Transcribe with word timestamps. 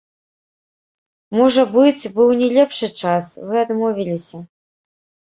Можа 1.39 1.65
быць, 1.75 2.11
быў 2.15 2.29
не 2.39 2.47
лепшы 2.55 2.89
час, 3.01 3.25
вы 3.49 3.55
адмовіліся. 3.65 4.37